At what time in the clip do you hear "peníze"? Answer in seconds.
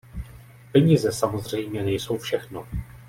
0.71-1.11